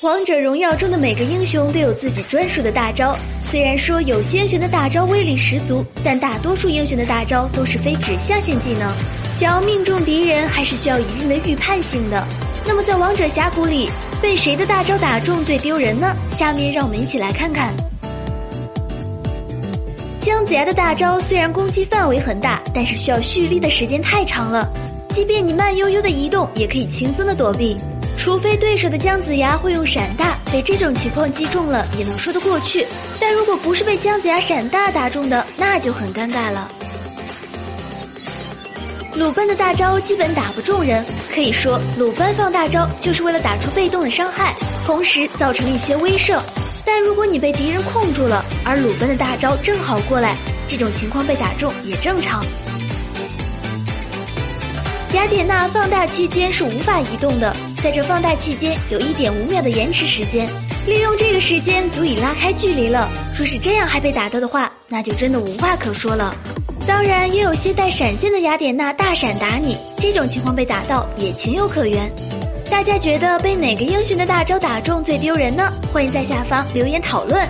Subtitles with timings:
[0.00, 3.16] 王者荣耀中的每个英雄都有自己专属的大招，
[3.50, 8.88] 虽然说有些英雄的大招威力十足，但大多数英雄的大招都是非指向性技能，
[9.40, 12.24] 想要命中敌人还是需要一定的预判性的。
[12.64, 13.90] 那么在王者峡谷里，
[14.22, 16.14] 被谁的大招打中最丢人呢？
[16.36, 17.74] 下面让我们一起来看看。
[20.20, 24.72] 姜子牙的大招虽然攻击范围很大，但是需要蓄力的时间太长了，
[25.12, 27.76] 即便你慢悠悠的移动，也可以轻松的躲避。
[28.18, 32.84] 除非对手的姜子牙会用闪大，被这种情况击中了也能说得过去。
[33.20, 36.68] 但如果不是被姜子牙闪大打中的，那就很尴尬了。
[39.14, 41.04] 鲁班的大招基本打不中人，
[41.34, 44.54] 可以说鲁班放大招就是为了打出被动的伤害，
[44.84, 46.38] 同时造成一些威慑。
[46.84, 50.36] 但如果你被敌人控住了，而鲁班的大招正好过来，
[50.68, 52.44] 这种情况被打中也正常。
[55.14, 57.50] 雅典娜放大期间是无法移动的，
[57.82, 60.46] 在这放大期间有一点五秒的延迟时间，
[60.86, 63.08] 利用这个时间足以拉开距离了。
[63.36, 66.34] 若是这样还被打到的话，那就真的无话可说了。
[66.86, 72.10] 当然，也有些带闪现的雅典娜大闪打你，这种情况被打到也情有可原。
[72.70, 75.72] 大家觉得被哪个英雄的大招打中最丢人呢？
[75.90, 77.48] 欢迎在下方留言讨论。